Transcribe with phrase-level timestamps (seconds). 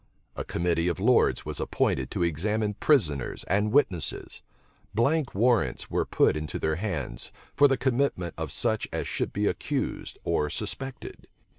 [0.35, 4.41] A committee of lords was appointed to examine prisoners and witnesses:
[4.95, 9.45] blank warrants were put into their hands, for the commitment of such as should be
[9.45, 11.27] accused or suspected.